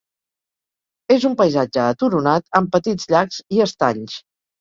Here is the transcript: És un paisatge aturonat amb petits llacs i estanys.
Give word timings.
És 1.15 1.27
un 1.29 1.35
paisatge 1.41 1.81
aturonat 1.83 2.57
amb 2.61 2.71
petits 2.77 3.07
llacs 3.13 3.39
i 3.59 3.63
estanys. 3.67 4.17